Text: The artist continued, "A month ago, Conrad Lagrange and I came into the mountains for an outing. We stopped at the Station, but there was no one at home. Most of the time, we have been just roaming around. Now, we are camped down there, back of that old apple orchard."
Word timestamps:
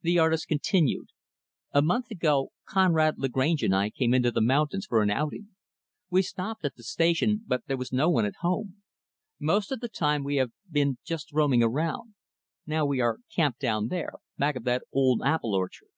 The 0.00 0.18
artist 0.18 0.48
continued, 0.48 1.08
"A 1.72 1.82
month 1.82 2.10
ago, 2.10 2.48
Conrad 2.66 3.18
Lagrange 3.18 3.62
and 3.62 3.74
I 3.76 3.90
came 3.90 4.14
into 4.14 4.30
the 4.30 4.40
mountains 4.40 4.86
for 4.86 5.02
an 5.02 5.10
outing. 5.10 5.48
We 6.08 6.22
stopped 6.22 6.64
at 6.64 6.76
the 6.76 6.82
Station, 6.82 7.42
but 7.46 7.64
there 7.66 7.76
was 7.76 7.92
no 7.92 8.08
one 8.08 8.24
at 8.24 8.36
home. 8.40 8.76
Most 9.38 9.70
of 9.70 9.80
the 9.80 9.88
time, 9.90 10.24
we 10.24 10.36
have 10.36 10.52
been 10.70 10.96
just 11.04 11.30
roaming 11.30 11.62
around. 11.62 12.14
Now, 12.66 12.86
we 12.86 13.02
are 13.02 13.18
camped 13.36 13.60
down 13.60 13.88
there, 13.88 14.14
back 14.38 14.56
of 14.56 14.64
that 14.64 14.82
old 14.94 15.20
apple 15.22 15.54
orchard." 15.54 15.88